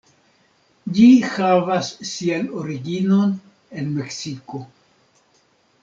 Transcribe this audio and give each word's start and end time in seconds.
Ĝi 0.99 1.03
havas 1.33 1.91
sian 2.13 2.49
originon 2.63 3.39
en 3.83 3.95
Meksiko. 4.01 4.67